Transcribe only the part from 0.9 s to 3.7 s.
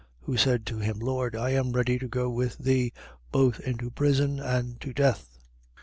Lord, I am ready to go with thee, both